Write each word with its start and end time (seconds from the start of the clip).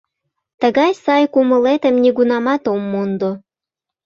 —Тыгай 0.61 0.91
сай 1.03 1.23
кумылетым 1.33 1.95
нигунамат 2.03 2.63
ом 2.73 2.81
мондо. 2.91 3.31